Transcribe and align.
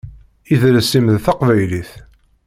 Idles-im 0.53 1.05
d 1.13 1.17
taqbaylit. 1.25 1.91